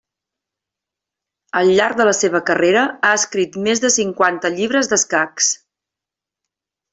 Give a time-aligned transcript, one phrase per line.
[1.61, 5.53] Al llarg de la seva carrera ha escrit més de cinquanta llibres d'escacs.